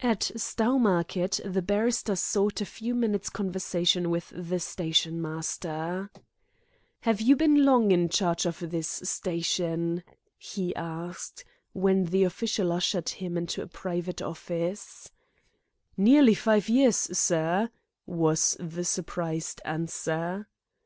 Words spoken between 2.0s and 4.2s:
sought a few minutes' conversation